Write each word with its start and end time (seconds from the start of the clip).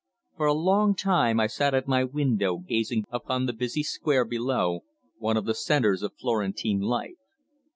For 0.35 0.47
a 0.47 0.53
long 0.55 0.95
time 0.95 1.39
I 1.39 1.45
sat 1.45 1.75
at 1.75 1.87
my 1.87 2.03
window 2.03 2.57
gazing 2.57 3.01
down 3.03 3.13
upon 3.13 3.45
the 3.45 3.53
busy 3.53 3.83
square 3.83 4.25
below, 4.25 4.83
one 5.19 5.37
of 5.37 5.45
the 5.45 5.53
centres 5.53 6.01
of 6.01 6.13
Florentine 6.19 6.79
life. 6.79 7.17